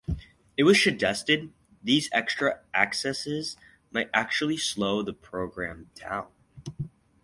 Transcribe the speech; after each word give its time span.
It 0.57 0.63
was 0.63 0.81
suggested 0.83 1.53
these 1.83 2.09
extra 2.11 2.61
accesses 2.73 3.55
might 3.91 4.09
actually 4.15 4.57
slow 4.57 5.03
the 5.03 5.13
program 5.13 5.91
down. 5.93 6.25